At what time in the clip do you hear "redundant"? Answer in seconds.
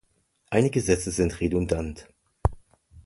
1.41-2.07